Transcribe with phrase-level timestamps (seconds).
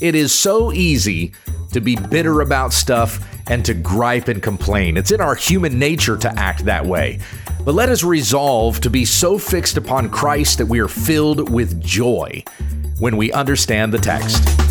[0.00, 1.32] It is so easy
[1.72, 4.96] to be bitter about stuff and to gripe and complain.
[4.96, 7.18] It's in our human nature to act that way.
[7.64, 11.82] But let us resolve to be so fixed upon Christ that we are filled with
[11.82, 12.44] joy
[12.98, 14.67] when we understand the text.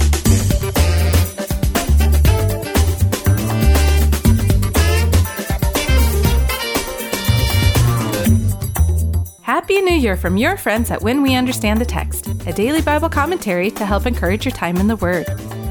[9.98, 13.72] New Year from your friends at When We Understand the Text, a daily Bible commentary
[13.72, 15.26] to help encourage your time in the Word.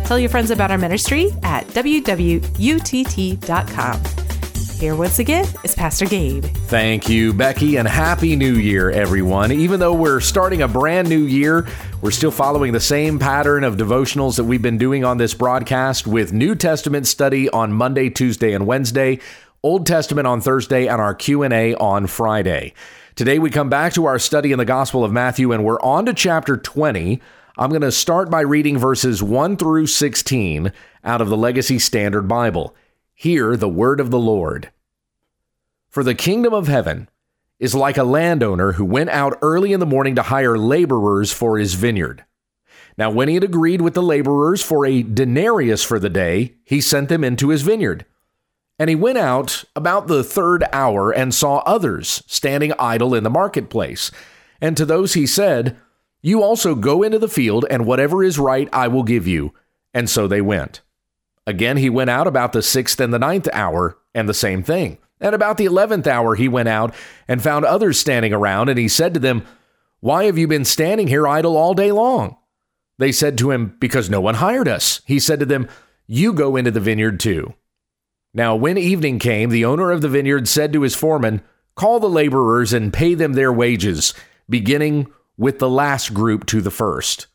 [0.05, 2.41] Tell your friends about our ministry at wwutt.com.
[4.81, 6.45] Here once again is Pastor Gabe.
[6.45, 9.53] Thank you, Becky, and Happy New Year, everyone.
[9.53, 11.65] Even though we're starting a brand new year,
[12.03, 16.09] we're still following the same pattern of devotionals that we've been doing on this broadcast
[16.09, 19.21] with New Testament study on Monday, Tuesday, and Wednesday,
[19.63, 22.75] Old Testament on Thursday, and our Q&A on Friday.
[23.17, 26.05] Today we come back to our study in the Gospel of Matthew and we're on
[26.05, 27.19] to chapter 20.
[27.57, 30.71] I'm going to start by reading verses 1 through 16
[31.03, 32.77] out of the Legacy Standard Bible.
[33.15, 34.71] Hear the word of the Lord.
[35.89, 37.09] For the kingdom of heaven
[37.59, 41.57] is like a landowner who went out early in the morning to hire laborers for
[41.57, 42.23] his vineyard.
[42.99, 46.83] Now, when he had agreed with the laborers for a denarius for the day, he
[46.83, 48.05] sent them into his vineyard.
[48.79, 53.31] And he went out about the third hour and saw others standing idle in the
[53.31, 54.11] marketplace.
[54.61, 55.77] And to those he said,
[56.21, 59.55] You also go into the field, and whatever is right I will give you.
[59.95, 60.83] And so they went.
[61.47, 64.99] Again he went out about the sixth and the ninth hour, and the same thing.
[65.21, 66.95] And about the eleventh hour he went out
[67.27, 69.47] and found others standing around, and he said to them,
[70.01, 72.37] Why have you been standing here idle all day long?
[72.99, 75.01] They said to him, Because no one hired us.
[75.07, 75.69] He said to them,
[76.07, 77.55] You go into the vineyard too.
[78.37, 81.41] Now, when evening came, the owner of the vineyard said to his foreman,
[81.75, 84.13] Call the laborers and pay them their wages,
[84.47, 87.29] beginning with the last group to the first.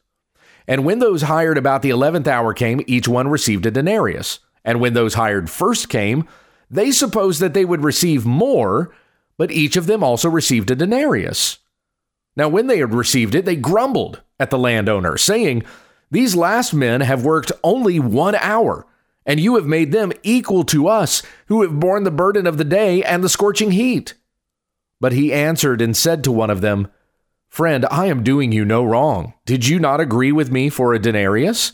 [0.68, 4.42] And when those hired about the eleventh hour came, each one received a denarius.
[4.64, 6.28] And when those hired first came,
[6.70, 8.94] they supposed that they would receive more,
[9.38, 11.58] but each of them also received a denarius.
[12.36, 15.64] Now, when they had received it, they grumbled at the landowner, saying,
[16.12, 18.86] These last men have worked only one hour
[19.26, 22.64] and you have made them equal to us, who have borne the burden of the
[22.64, 24.16] day and the scorching heat.
[25.00, 26.88] But he answered and said to one of them,
[27.50, 29.34] Friend, I am doing you no wrong.
[29.46, 31.74] Did you not agree with me for a denarius?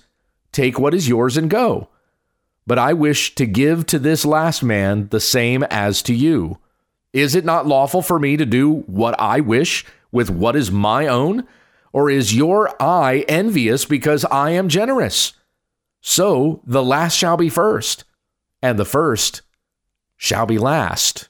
[0.51, 1.89] Take what is yours and go.
[2.65, 6.57] But I wish to give to this last man the same as to you.
[7.13, 11.07] Is it not lawful for me to do what I wish with what is my
[11.07, 11.47] own?
[11.93, 15.33] Or is your eye envious because I am generous?
[16.09, 18.05] So the last shall be first,
[18.61, 19.41] and the first
[20.15, 21.27] shall be last.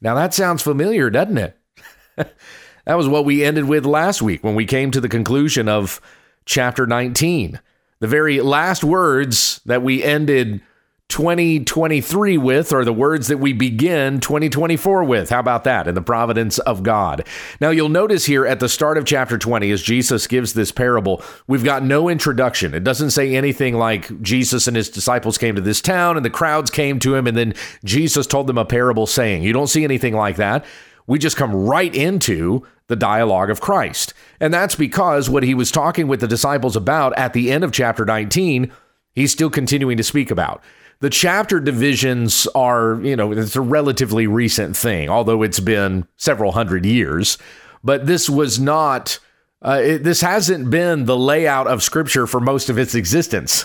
[0.00, 1.58] Now that sounds familiar, doesn't it?
[2.16, 6.00] that was what we ended with last week when we came to the conclusion of
[6.46, 7.60] chapter 19.
[8.00, 10.62] The very last words that we ended
[11.08, 15.30] 2023 with are the words that we begin 2024 with.
[15.30, 15.88] How about that?
[15.88, 17.26] In the providence of God.
[17.62, 21.22] Now, you'll notice here at the start of chapter 20, as Jesus gives this parable,
[21.46, 22.74] we've got no introduction.
[22.74, 26.30] It doesn't say anything like Jesus and his disciples came to this town and the
[26.30, 27.54] crowds came to him and then
[27.84, 29.42] Jesus told them a parable saying.
[29.42, 30.66] You don't see anything like that.
[31.06, 34.12] We just come right into the dialogue of Christ.
[34.40, 37.72] And that's because what he was talking with the disciples about at the end of
[37.72, 38.70] chapter 19,
[39.14, 40.62] he's still continuing to speak about
[41.00, 46.52] the chapter divisions are, you know, it's a relatively recent thing, although it's been several
[46.52, 47.38] hundred years.
[47.84, 49.18] But this was not.
[49.60, 53.64] Uh, it, this hasn't been the layout of scripture for most of its existence.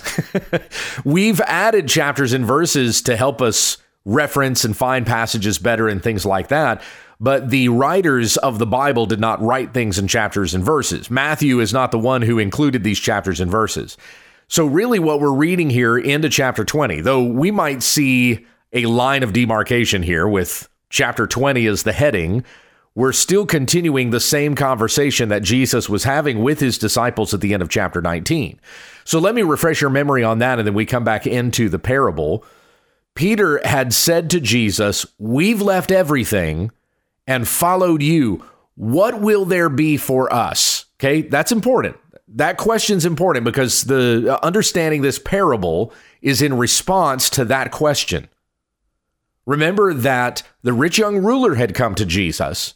[1.05, 6.25] We've added chapters and verses to help us reference and find passages better and things
[6.25, 6.81] like that.
[7.19, 11.11] But the writers of the Bible did not write things in chapters and verses.
[11.11, 13.95] Matthew is not the one who included these chapters and verses.
[14.53, 19.23] So, really, what we're reading here into chapter 20, though we might see a line
[19.23, 22.45] of demarcation here with chapter 20 as the heading,
[22.93, 27.55] we're still continuing the same conversation that Jesus was having with his disciples at the
[27.55, 28.59] end of chapter 19.
[29.05, 31.79] So, let me refresh your memory on that, and then we come back into the
[31.79, 32.45] parable.
[33.15, 36.69] Peter had said to Jesus, We've left everything
[37.25, 38.45] and followed you.
[38.75, 40.85] What will there be for us?
[40.99, 41.97] Okay, that's important
[42.27, 48.29] that question's important because the uh, understanding this parable is in response to that question.
[49.45, 52.75] Remember that the rich young ruler had come to Jesus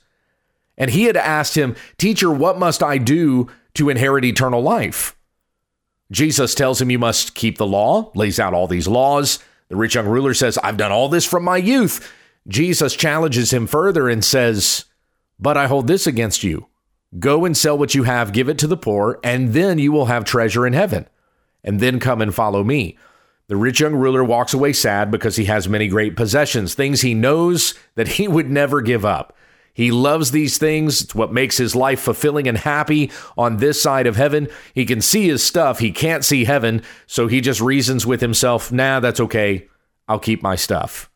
[0.78, 5.16] and he had asked him, Teacher, what must I do to inherit eternal life?
[6.12, 9.40] Jesus tells him, You must keep the law, lays out all these laws.
[9.70, 12.14] The rich young ruler says, I've done all this from my youth.
[12.48, 14.86] Jesus challenges him further and says,
[15.40, 16.68] But I hold this against you
[17.19, 20.07] Go and sell what you have, give it to the poor, and then you will
[20.07, 21.07] have treasure in heaven.
[21.63, 22.98] and then come and follow me.
[23.48, 27.13] The rich young ruler walks away sad because he has many great possessions, things he
[27.13, 29.36] knows that he would never give up.
[29.74, 31.01] He loves these things.
[31.01, 34.48] It's what makes his life fulfilling and happy on this side of heaven.
[34.74, 35.80] He can see his stuff.
[35.80, 36.81] He can't see heaven.
[37.06, 39.68] So he just reasons with himself, nah, that's okay.
[40.07, 41.12] I'll keep my stuff.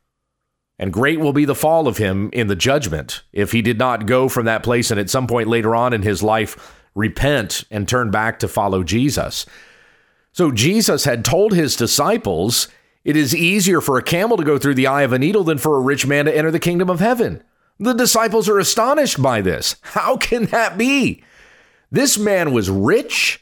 [0.81, 4.07] And great will be the fall of him in the judgment if he did not
[4.07, 7.87] go from that place and at some point later on in his life repent and
[7.87, 9.45] turn back to follow Jesus.
[10.33, 12.67] So Jesus had told his disciples,
[13.03, 15.59] it is easier for a camel to go through the eye of a needle than
[15.59, 17.43] for a rich man to enter the kingdom of heaven.
[17.79, 19.75] The disciples are astonished by this.
[19.81, 21.23] How can that be?
[21.91, 23.40] This man was rich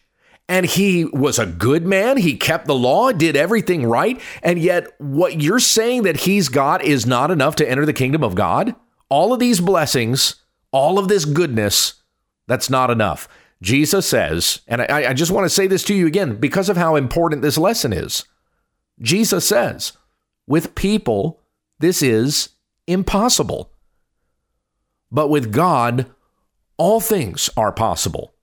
[0.50, 2.18] and he was a good man.
[2.18, 4.19] He kept the law, did everything right.
[4.42, 8.24] And yet, what you're saying that he's got is not enough to enter the kingdom
[8.24, 8.75] of God?
[9.10, 10.36] All of these blessings,
[10.72, 12.01] all of this goodness,
[12.48, 13.30] that's not enough.
[13.62, 16.78] Jesus says, and I, I just want to say this to you again because of
[16.78, 18.25] how important this lesson is.
[19.00, 19.94] Jesus says,
[20.48, 21.42] with people,
[21.78, 22.50] this is
[22.88, 23.72] impossible.
[25.12, 26.07] But with God,
[26.78, 28.34] all things are possible.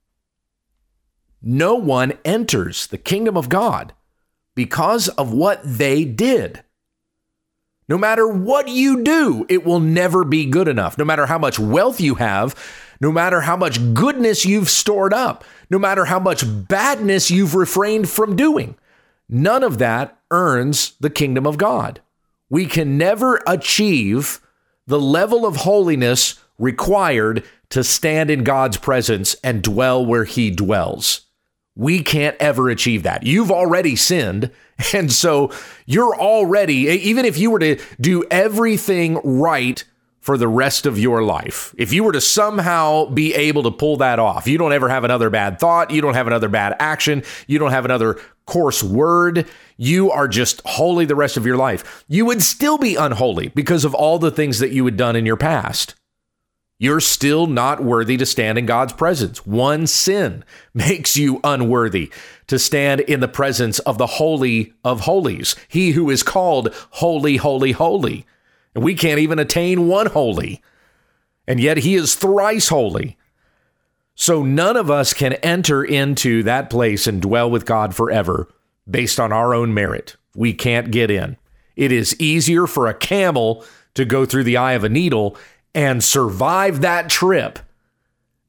[1.41, 3.93] No one enters the kingdom of God
[4.55, 6.63] because of what they did.
[7.89, 10.97] No matter what you do, it will never be good enough.
[10.97, 12.55] No matter how much wealth you have,
[12.99, 18.09] no matter how much goodness you've stored up, no matter how much badness you've refrained
[18.09, 18.75] from doing,
[19.29, 22.01] none of that earns the kingdom of God.
[22.49, 24.41] We can never achieve
[24.85, 31.26] the level of holiness required to stand in God's presence and dwell where He dwells.
[31.77, 33.23] We can't ever achieve that.
[33.23, 34.51] You've already sinned.
[34.93, 35.51] And so
[35.87, 39.83] you're already, even if you were to do everything right
[40.21, 43.97] for the rest of your life, if you were to somehow be able to pull
[43.97, 47.23] that off, you don't ever have another bad thought, you don't have another bad action,
[47.47, 49.47] you don't have another coarse word,
[49.77, 52.05] you are just holy the rest of your life.
[52.07, 55.25] You would still be unholy because of all the things that you had done in
[55.25, 55.95] your past
[56.79, 59.45] you're still not worthy to stand in God's presence.
[59.45, 60.43] One sin
[60.73, 62.11] makes you unworthy
[62.47, 67.37] to stand in the presence of the Holy of Holies, He who is called Holy,
[67.37, 68.25] Holy, Holy.
[68.75, 70.61] And we can't even attain one holy.
[71.47, 73.17] And yet He is thrice holy.
[74.13, 78.47] So none of us can enter into that place and dwell with God forever
[78.89, 80.15] based on our own merit.
[80.35, 81.37] We can't get in.
[81.75, 83.63] It is easier for a camel
[83.93, 85.37] to go through the eye of a needle
[85.77, 87.59] and survive that trip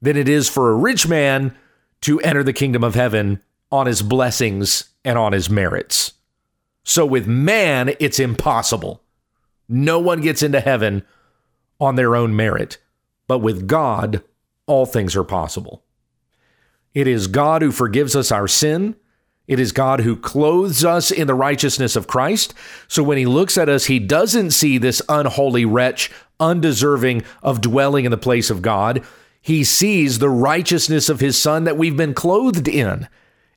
[0.01, 1.55] than it is for a rich man
[2.01, 3.39] to enter the kingdom of heaven
[3.71, 6.13] on his blessings and on his merits.
[6.83, 9.03] So with man, it's impossible.
[9.67, 11.05] No one gets into heaven
[11.79, 12.79] on their own merit.
[13.27, 14.23] But with God,
[14.65, 15.83] all things are possible.
[16.95, 18.95] It is God who forgives us our sin.
[19.49, 22.53] It is God who clothes us in the righteousness of Christ.
[22.87, 28.05] So when he looks at us, he doesn't see this unholy wretch undeserving of dwelling
[28.05, 29.03] in the place of God.
[29.41, 33.07] He sees the righteousness of his son that we've been clothed in.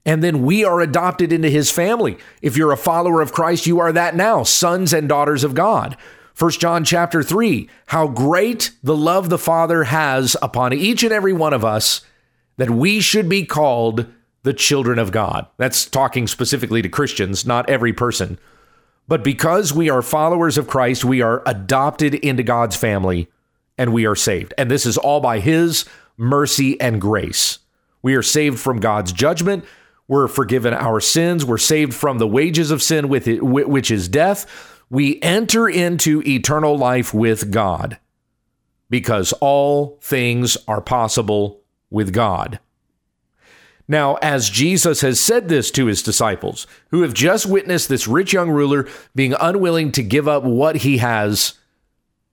[0.07, 2.17] And then we are adopted into his family.
[2.41, 5.99] If you're a follower of Christ, you are that now, sons and daughters of God.
[6.39, 11.35] 1 John chapter 3, how great the love the Father has upon each and every
[11.35, 12.01] one of us
[12.57, 14.07] that we should be called
[14.43, 15.47] the children of God.
[15.57, 18.39] That's talking specifically to Christians, not every person.
[19.09, 23.29] But because we are followers of Christ, we are adopted into God's family
[23.79, 24.55] and we are saved.
[24.59, 25.85] And this is all by His
[26.17, 27.59] mercy and grace.
[28.03, 29.65] We are saved from God's judgment.
[30.09, 31.45] We're forgiven our sins.
[31.45, 34.47] We're saved from the wages of sin, with it, which is death.
[34.91, 37.99] We enter into eternal life with God
[38.91, 42.59] because all things are possible with God.
[43.89, 48.33] Now, as Jesus has said this to his disciples, who have just witnessed this rich
[48.33, 51.55] young ruler being unwilling to give up what he has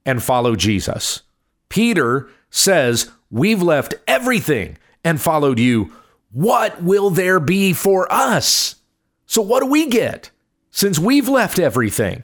[0.05, 1.23] and follow Jesus,
[1.69, 5.93] Peter says, We've left everything and followed you.
[6.31, 8.75] What will there be for us?
[9.25, 10.31] So, what do we get
[10.71, 12.23] since we've left everything?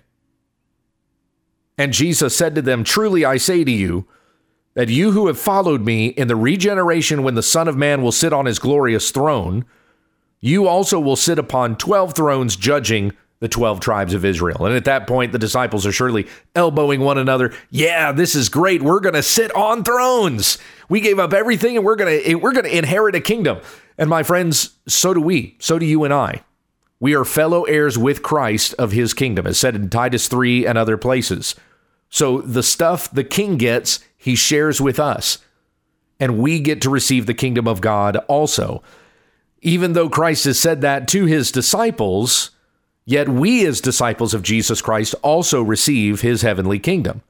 [1.78, 4.08] And Jesus said to them, Truly I say to you,
[4.76, 8.12] that you who have followed me in the regeneration when the Son of Man will
[8.12, 9.66] sit on his glorious throne,
[10.42, 14.66] you also will sit upon 12 thrones judging the 12 tribes of Israel.
[14.66, 17.54] And at that point, the disciples are surely elbowing one another.
[17.70, 18.82] Yeah, this is great.
[18.82, 20.58] We're going to sit on thrones.
[20.90, 23.60] We gave up everything and we're going to we're going to inherit a kingdom.
[23.98, 25.56] And my friends, so do we.
[25.60, 26.44] So do you and I.
[27.00, 30.78] We are fellow heirs with Christ of his kingdom, as said in Titus 3 and
[30.78, 31.56] other places.
[32.10, 35.38] So the stuff the king gets, he shares with us.
[36.20, 38.82] And we get to receive the kingdom of God also.
[39.62, 42.50] even though Christ has said that to his disciples,
[43.06, 47.22] yet we as disciples of Jesus Christ also receive his heavenly kingdom.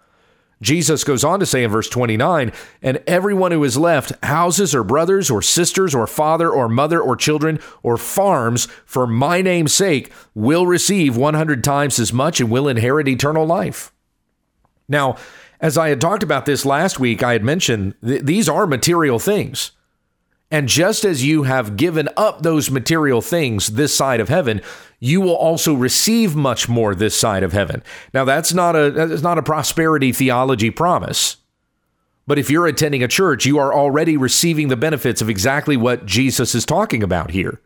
[0.62, 4.86] Jesus goes on to say in verse 29 And everyone who is left houses or
[4.86, 10.14] brothers or sisters or father or mother or children or farms for my name's sake
[10.34, 13.92] will receive 100 times as much and will inherit eternal life.
[14.88, 15.18] Now,
[15.60, 19.20] as I had talked about this last week, I had mentioned th- these are material
[19.20, 19.72] things.
[20.52, 24.62] And just as you have given up those material things this side of heaven,
[25.00, 27.84] you will also receive much more this side of heaven.
[28.14, 31.38] Now that's not a that's not a prosperity theology promise.
[32.28, 36.06] But if you're attending a church, you are already receiving the benefits of exactly what
[36.06, 37.62] Jesus is talking about here.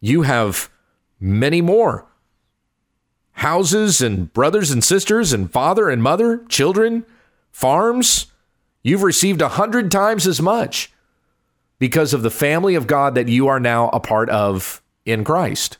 [0.00, 0.70] You have
[1.20, 2.06] many more
[3.34, 7.04] houses and brothers and sisters and father and mother, children,
[7.50, 8.26] farms.
[8.82, 10.92] You've received a hundred times as much
[11.78, 15.78] because of the family of God that you are now a part of in Christ.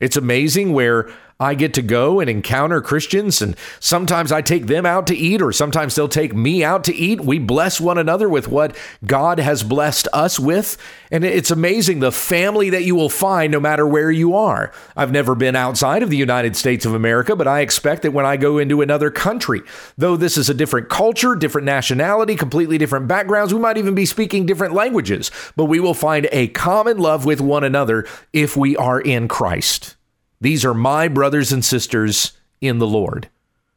[0.00, 1.10] It's amazing where
[1.42, 5.42] I get to go and encounter Christians, and sometimes I take them out to eat,
[5.42, 7.20] or sometimes they'll take me out to eat.
[7.20, 10.78] We bless one another with what God has blessed us with.
[11.10, 14.70] And it's amazing the family that you will find no matter where you are.
[14.96, 18.24] I've never been outside of the United States of America, but I expect that when
[18.24, 19.62] I go into another country,
[19.98, 24.06] though this is a different culture, different nationality, completely different backgrounds, we might even be
[24.06, 28.76] speaking different languages, but we will find a common love with one another if we
[28.76, 29.96] are in Christ.
[30.42, 33.28] These are my brothers and sisters in the Lord.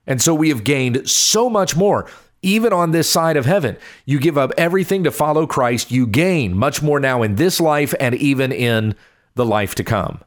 [0.07, 2.09] And so we have gained so much more,
[2.41, 3.77] even on this side of heaven.
[4.03, 7.93] You give up everything to follow Christ, you gain much more now in this life
[7.99, 8.95] and even in
[9.35, 10.21] the life to come.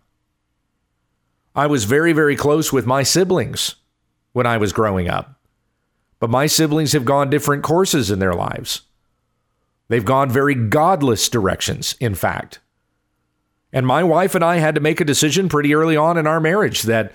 [1.56, 3.74] I was very, very close with my siblings
[4.32, 5.40] when I was growing up,
[6.20, 8.82] but my siblings have gone different courses in their lives.
[9.88, 12.60] They've gone very godless directions, in fact.
[13.72, 16.40] And my wife and I had to make a decision pretty early on in our
[16.40, 17.12] marriage that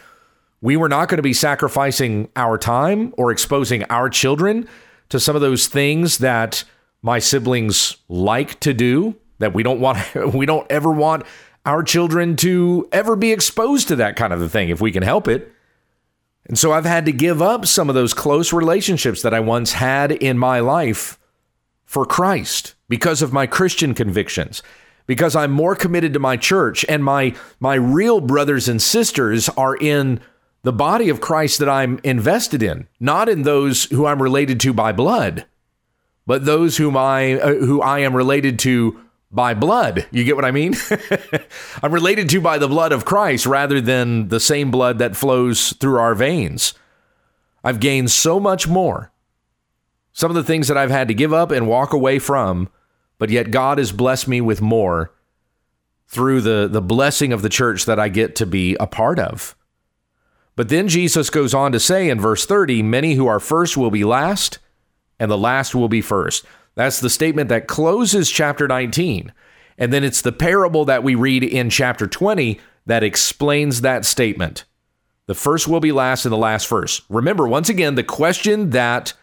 [0.61, 4.67] we were not going to be sacrificing our time or exposing our children
[5.09, 6.63] to some of those things that
[7.01, 9.99] my siblings like to do that we don't want
[10.33, 11.25] we don't ever want
[11.65, 15.03] our children to ever be exposed to that kind of a thing if we can
[15.03, 15.51] help it.
[16.45, 19.73] And so I've had to give up some of those close relationships that I once
[19.73, 21.17] had in my life
[21.85, 24.61] for Christ because of my Christian convictions
[25.05, 29.75] because I'm more committed to my church and my my real brothers and sisters are
[29.75, 30.21] in
[30.63, 34.73] the body of Christ that I'm invested in, not in those who I'm related to
[34.73, 35.45] by blood,
[36.25, 40.05] but those whom I uh, who I am related to by blood.
[40.11, 40.75] You get what I mean?
[41.83, 45.73] I'm related to by the blood of Christ rather than the same blood that flows
[45.73, 46.73] through our veins.
[47.63, 49.11] I've gained so much more.
[50.13, 52.69] Some of the things that I've had to give up and walk away from
[53.23, 55.13] but yet God has blessed me with more
[56.07, 59.55] through the, the blessing of the church that I get to be a part of.
[60.57, 63.91] But then Jesus goes on to say in verse 30 many who are first will
[63.91, 64.59] be last,
[65.21, 66.43] and the last will be first.
[66.75, 69.31] That's the statement that closes chapter 19.
[69.77, 74.65] And then it's the parable that we read in chapter 20 that explains that statement.
[75.27, 77.03] The first will be last and the last first.
[77.07, 79.13] Remember, once again, the question that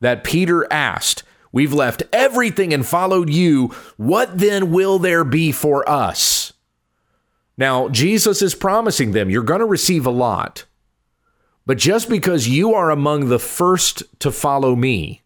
[0.00, 1.22] that Peter asked
[1.54, 3.68] We've left everything and followed you.
[3.96, 6.52] What then will there be for us?
[7.56, 10.64] Now, Jesus is promising them you're going to receive a lot.
[11.64, 15.22] But just because you are among the first to follow me,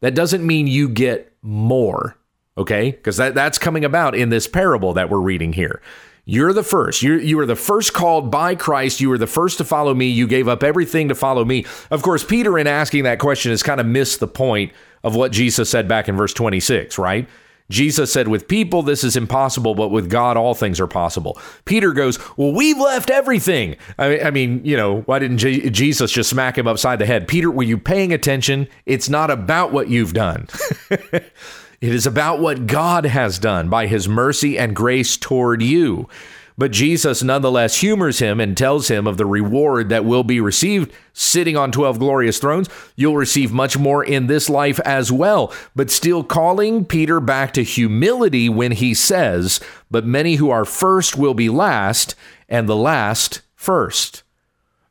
[0.00, 2.18] that doesn't mean you get more.
[2.58, 2.90] Okay?
[2.90, 5.80] Because that, that's coming about in this parable that we're reading here.
[6.24, 7.02] You're the first.
[7.02, 9.00] You're, you were the first called by Christ.
[9.00, 10.06] You were the first to follow me.
[10.06, 11.66] You gave up everything to follow me.
[11.90, 15.32] Of course, Peter, in asking that question, has kind of missed the point of what
[15.32, 17.28] Jesus said back in verse 26, right?
[17.70, 21.38] Jesus said, with people, this is impossible, but with God, all things are possible.
[21.64, 23.76] Peter goes, Well, we've left everything.
[23.98, 27.26] I mean, I mean you know, why didn't Jesus just smack him upside the head?
[27.26, 28.68] Peter, were you paying attention?
[28.84, 30.48] It's not about what you've done.
[31.80, 36.08] it is about what God has done by his mercy and grace toward you.
[36.56, 40.92] But Jesus nonetheless humors him and tells him of the reward that will be received
[41.12, 42.68] sitting on 12 glorious thrones.
[42.94, 47.64] You'll receive much more in this life as well, but still calling Peter back to
[47.64, 49.58] humility when he says,
[49.90, 52.14] But many who are first will be last,
[52.48, 54.22] and the last first.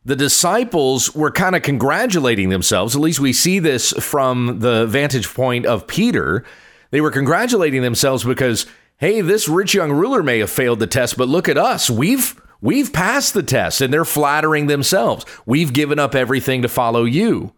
[0.06, 2.94] The disciples were kind of congratulating themselves.
[2.94, 6.44] At least we see this from the vantage point of Peter.
[6.94, 8.66] They were congratulating themselves because
[8.98, 11.90] hey, this rich young ruler may have failed the test, but look at us.
[11.90, 15.26] We've we've passed the test and they're flattering themselves.
[15.46, 17.54] We've given up everything to follow you.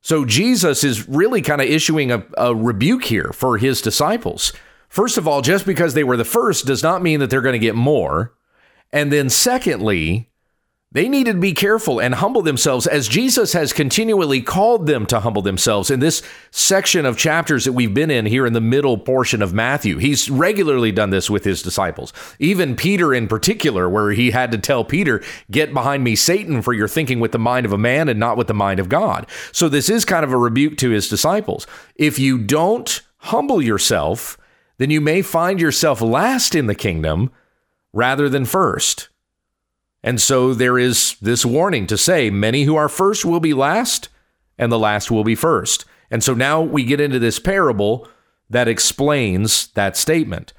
[0.00, 4.52] So Jesus is really kind of issuing a, a rebuke here for his disciples
[4.90, 7.54] First of all, just because they were the first does not mean that they're going
[7.54, 8.34] to get more.
[8.92, 10.29] And then, secondly,
[10.92, 15.20] they needed to be careful and humble themselves as Jesus has continually called them to
[15.20, 16.20] humble themselves in this
[16.50, 19.98] section of chapters that we've been in here in the middle portion of Matthew.
[19.98, 22.12] He's regularly done this with his disciples.
[22.40, 26.72] Even Peter in particular, where he had to tell Peter, Get behind me, Satan, for
[26.72, 29.28] you're thinking with the mind of a man and not with the mind of God.
[29.52, 31.68] So this is kind of a rebuke to his disciples.
[31.94, 34.36] If you don't humble yourself,
[34.78, 37.30] then you may find yourself last in the kingdom
[37.92, 39.09] rather than first.
[40.02, 44.08] And so there is this warning to say, many who are first will be last,
[44.58, 45.84] and the last will be first.
[46.10, 48.08] And so now we get into this parable
[48.48, 50.52] that explains that statement.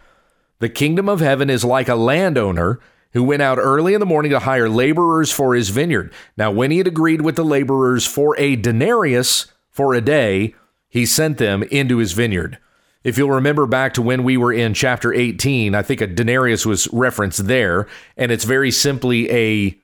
[0.59, 2.79] The kingdom of heaven is like a landowner
[3.13, 6.13] who went out early in the morning to hire laborers for his vineyard.
[6.37, 10.55] Now, when he had agreed with the laborers for a denarius for a day,
[10.87, 12.57] he sent them into his vineyard.
[13.03, 16.65] If you'll remember back to when we were in chapter 18, I think a denarius
[16.65, 19.77] was referenced there, and it's very simply a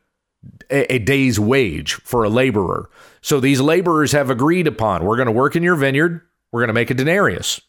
[0.70, 2.90] a day's wage for a laborer.
[3.22, 6.22] So these laborers have agreed upon, we're going to work in your vineyard,
[6.52, 7.60] we're going to make a denarius.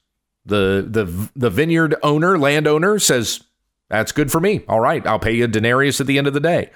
[0.44, 3.42] The the the vineyard owner, landowner says,
[3.88, 4.62] "That's good for me.
[4.68, 6.70] All right, I'll pay you a denarius at the end of the day."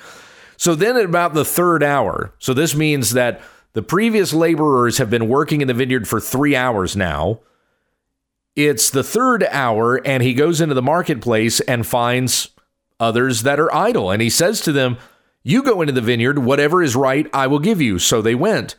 [0.57, 3.41] So then at about the third hour, so this means that
[3.73, 7.41] the previous laborers have been working in the vineyard for 3 hours now
[8.55, 12.49] it's the third hour, and he goes into the marketplace and finds
[13.01, 14.11] others that are idle.
[14.11, 14.99] And he says to them,
[15.43, 17.99] You go into the vineyard, whatever is right, I will give you.
[17.99, 18.77] So they went.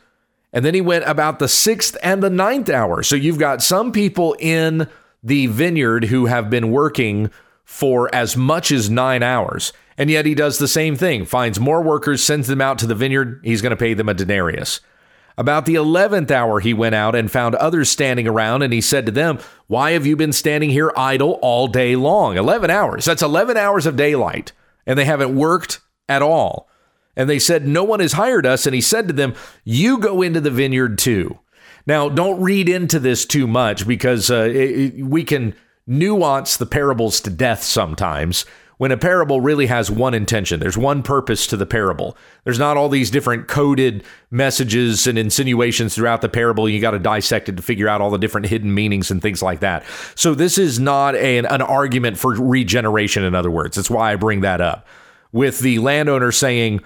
[0.52, 3.02] And then he went about the sixth and the ninth hour.
[3.02, 4.88] So you've got some people in
[5.22, 7.30] the vineyard who have been working
[7.64, 9.72] for as much as nine hours.
[9.98, 12.94] And yet he does the same thing finds more workers, sends them out to the
[12.94, 13.40] vineyard.
[13.42, 14.80] He's going to pay them a denarius.
[15.36, 19.04] About the eleventh hour, he went out and found others standing around, and he said
[19.06, 22.36] to them, Why have you been standing here idle all day long?
[22.36, 23.04] 11 hours.
[23.04, 24.52] That's 11 hours of daylight,
[24.86, 26.68] and they haven't worked at all.
[27.16, 28.66] And they said, No one has hired us.
[28.66, 31.38] And he said to them, You go into the vineyard too.
[31.86, 35.54] Now, don't read into this too much because uh, it, we can
[35.86, 38.46] nuance the parables to death sometimes
[38.78, 40.60] when a parable really has one intention.
[40.60, 42.16] There's one purpose to the parable.
[42.44, 46.68] There's not all these different coded messages and insinuations throughout the parable.
[46.68, 49.42] You got to dissect it to figure out all the different hidden meanings and things
[49.42, 49.84] like that.
[50.14, 53.76] So this is not an, an argument for regeneration, in other words.
[53.76, 54.86] That's why I bring that up.
[55.32, 56.80] With the landowner saying,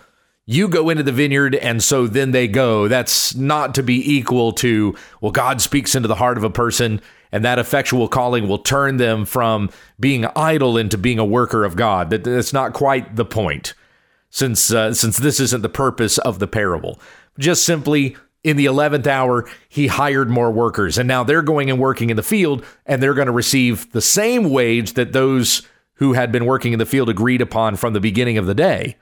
[0.46, 2.88] you go into the vineyard and so then they go.
[2.88, 7.02] That's not to be equal to, well, God speaks into the heart of a person
[7.32, 11.76] and that effectual calling will turn them from being idle into being a worker of
[11.76, 12.10] God.
[12.10, 13.74] That that's not quite the point,
[14.30, 17.00] since uh, since this isn't the purpose of the parable.
[17.38, 21.78] Just simply in the 11th hour, he hired more workers, and now they're going and
[21.78, 25.62] working in the field, and they're going to receive the same wage that those
[25.94, 28.96] who had been working in the field agreed upon from the beginning of the day.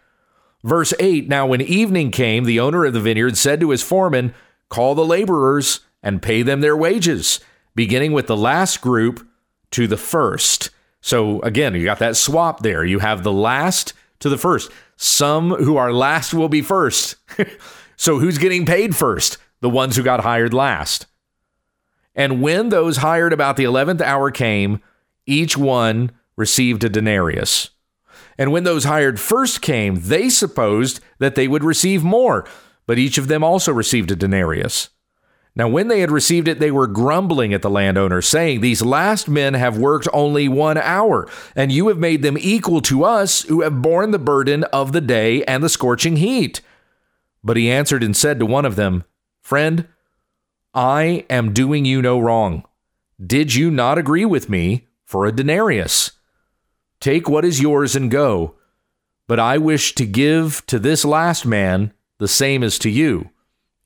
[0.65, 4.35] Verse 8 Now, when evening came, the owner of the vineyard said to his foreman,
[4.69, 7.41] Call the laborers and pay them their wages
[7.77, 9.25] beginning with the last group
[9.71, 10.71] to the first.
[11.01, 12.85] So again, you got that swap there.
[12.85, 14.73] You have the last to the first.
[14.97, 17.15] Some who are last will be first.
[17.97, 19.39] so who's getting paid first?
[19.61, 21.07] The ones who got hired last.
[22.15, 24.81] And when those hired about the 11th hour came,
[25.27, 27.71] each one received a denarius.
[28.39, 32.47] And when those hired first came, they supposed that they would receive more,
[32.87, 34.91] but each of them also received a denarius.
[35.57, 39.27] Now, when they had received it, they were grumbling at the landowner, saying, These last
[39.27, 43.63] men have worked only one hour, and you have made them equal to us who
[43.63, 46.61] have borne the burden of the day and the scorching heat.
[47.43, 49.05] But he answered and said to one of them,
[49.41, 49.89] Friend,
[50.75, 52.65] I am doing you no wrong.
[53.25, 56.13] Did you not agree with me for a denarius?
[57.01, 58.57] Take what is yours and go.
[59.27, 63.31] But I wish to give to this last man the same as to you.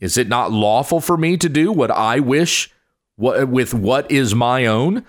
[0.00, 2.72] Is it not lawful for me to do what I wish
[3.16, 5.04] with what is my own?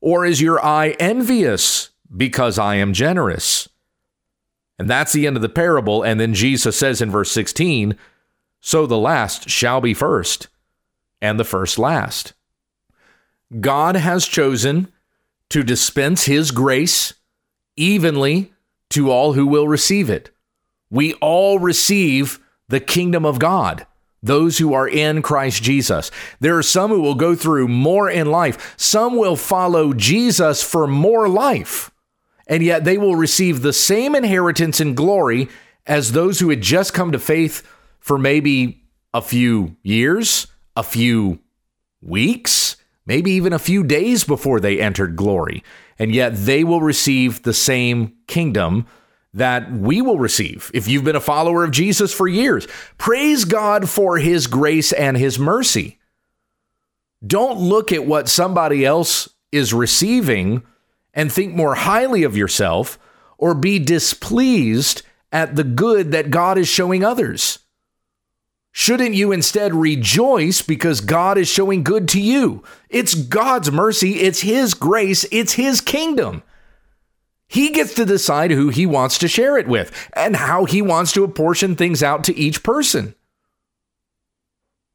[0.00, 3.68] Or is your eye envious because I am generous?
[4.78, 6.02] And that's the end of the parable.
[6.02, 7.96] And then Jesus says in verse 16,
[8.62, 10.48] So the last shall be first,
[11.20, 12.32] and the first last.
[13.60, 14.90] God has chosen
[15.50, 17.12] to dispense his grace
[17.76, 18.52] evenly
[18.90, 20.30] to all who will receive it.
[20.88, 23.86] We all receive the kingdom of God
[24.22, 26.10] those who are in Christ Jesus.
[26.40, 30.86] There are some who will go through more in life, some will follow Jesus for
[30.86, 31.90] more life,
[32.46, 35.48] and yet they will receive the same inheritance and glory
[35.86, 37.66] as those who had just come to faith
[37.98, 41.40] for maybe a few years, a few
[42.00, 45.62] weeks, maybe even a few days before they entered glory.
[46.00, 48.86] and yet they will receive the same kingdom
[49.32, 52.66] that we will receive if you've been a follower of Jesus for years.
[52.98, 55.98] Praise God for his grace and his mercy.
[57.24, 60.62] Don't look at what somebody else is receiving
[61.14, 62.98] and think more highly of yourself
[63.38, 67.60] or be displeased at the good that God is showing others.
[68.72, 72.62] Shouldn't you instead rejoice because God is showing good to you?
[72.88, 76.42] It's God's mercy, it's His grace, it's His kingdom.
[77.50, 81.10] He gets to decide who he wants to share it with and how he wants
[81.12, 83.16] to apportion things out to each person.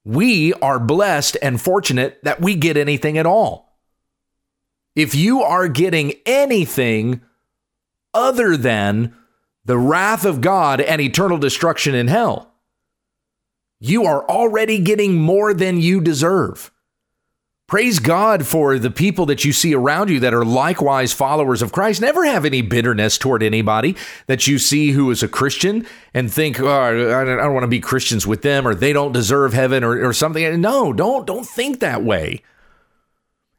[0.06, 3.78] We are blessed and fortunate that we get anything at all.
[4.96, 7.20] If you are getting anything
[8.14, 9.14] other than
[9.66, 12.54] the wrath of God and eternal destruction in hell,
[13.82, 16.72] you are already getting more than you deserve.
[17.68, 21.72] Praise God for the people that you see around you that are likewise followers of
[21.72, 22.00] Christ.
[22.00, 23.96] Never have any bitterness toward anybody
[24.28, 27.80] that you see who is a Christian and think, oh, I don't want to be
[27.80, 30.62] Christians with them or they don't deserve heaven or, or something.
[30.62, 32.44] No, don't, don't think that way.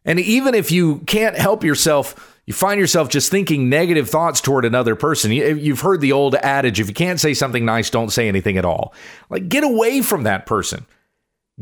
[0.05, 4.64] And even if you can't help yourself, you find yourself just thinking negative thoughts toward
[4.64, 5.33] another person.
[5.33, 8.64] You've heard the old adage if you can't say something nice, don't say anything at
[8.64, 8.95] all.
[9.31, 10.87] Like, get away from that person.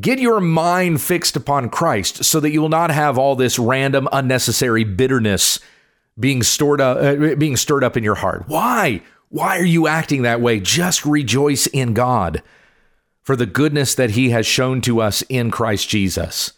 [0.01, 4.09] Get your mind fixed upon Christ so that you will not have all this random,
[4.13, 5.61] unnecessary bitterness
[6.19, 8.45] being stored up, uh, being stirred up in your heart.
[8.47, 9.03] Why?
[9.29, 10.61] Why are you acting that way?
[10.61, 12.43] Just rejoice in God
[13.23, 16.53] for the goodness that He has shown to us in Christ Jesus.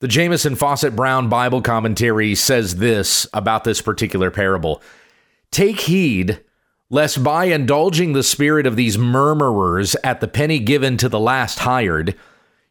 [0.00, 4.80] The Jamieson Fausset Brown Bible commentary says this about this particular parable
[5.50, 6.40] Take heed
[6.88, 11.60] lest by indulging the spirit of these murmurers at the penny given to the last
[11.60, 12.16] hired,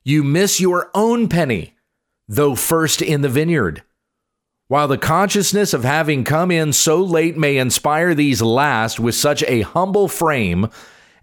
[0.04, 1.76] you miss your own penny,
[2.28, 3.84] though first in the vineyard.
[4.68, 9.44] While the consciousness of having come in so late may inspire these last with such
[9.44, 10.70] a humble frame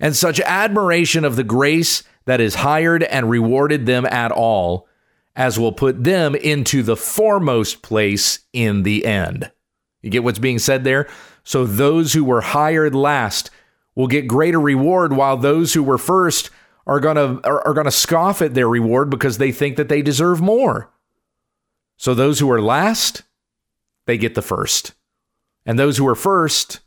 [0.00, 4.88] and such admiration of the grace that has hired and rewarded them at all,
[5.36, 9.50] as will put them into the foremost place in the end.
[10.02, 11.08] You get what's being said there?
[11.44, 13.50] So those who were hired last
[13.94, 16.50] will get greater reward, while those who were first
[16.86, 19.88] are going to are, are going to scoff at their reward because they think that
[19.88, 20.90] they deserve more.
[21.96, 23.22] So those who are last,
[24.06, 24.92] they get the first.
[25.64, 26.80] And those who are first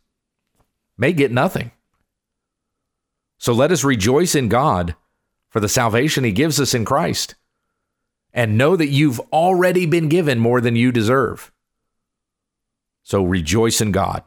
[0.98, 1.72] may get nothing.
[3.38, 4.96] So let us rejoice in God
[5.50, 7.36] for the salvation he gives us in Christ
[8.34, 11.52] and know that you've already been given more than you deserve.
[13.02, 14.24] So rejoice in God.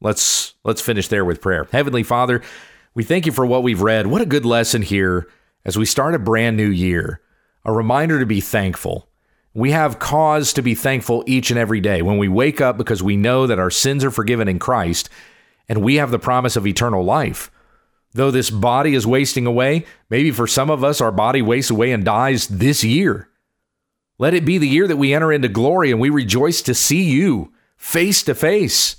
[0.00, 1.68] Let's let's finish there with prayer.
[1.70, 2.42] Heavenly Father,
[2.96, 4.06] we thank you for what we've read.
[4.06, 5.28] What a good lesson here
[5.66, 7.20] as we start a brand new year.
[7.62, 9.10] A reminder to be thankful.
[9.52, 13.02] We have cause to be thankful each and every day when we wake up because
[13.02, 15.10] we know that our sins are forgiven in Christ
[15.68, 17.50] and we have the promise of eternal life.
[18.14, 21.92] Though this body is wasting away, maybe for some of us, our body wastes away
[21.92, 23.28] and dies this year.
[24.18, 27.02] Let it be the year that we enter into glory and we rejoice to see
[27.02, 28.96] you face to face.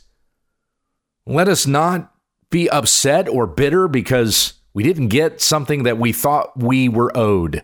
[1.25, 2.13] Let us not
[2.49, 7.63] be upset or bitter because we didn't get something that we thought we were owed.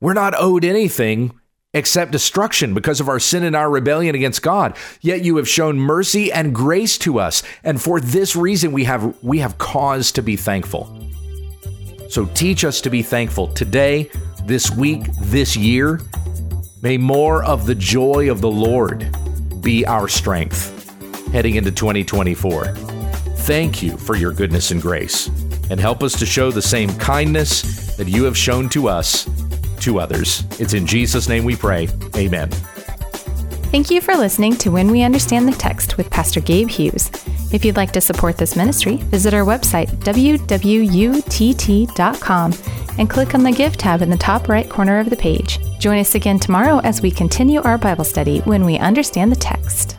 [0.00, 1.38] We're not owed anything
[1.72, 4.76] except destruction because of our sin and our rebellion against God.
[5.00, 9.16] Yet you have shown mercy and grace to us, and for this reason we have
[9.22, 10.88] we have cause to be thankful.
[12.08, 14.10] So teach us to be thankful today,
[14.44, 16.00] this week, this year.
[16.82, 19.14] May more of the joy of the Lord
[19.60, 20.76] be our strength
[21.30, 22.89] heading into 2024.
[23.40, 25.28] Thank you for your goodness and grace,
[25.70, 29.28] and help us to show the same kindness that you have shown to us
[29.80, 30.44] to others.
[30.60, 31.88] It's in Jesus' name we pray.
[32.16, 32.50] Amen.
[33.70, 37.10] Thank you for listening to When We Understand the Text with Pastor Gabe Hughes.
[37.52, 40.44] If you'd like to support this ministry, visit our website, wwutt.com,
[42.98, 45.58] and click on the Give tab in the top right corner of the page.
[45.78, 49.96] Join us again tomorrow as we continue our Bible study when we understand the text.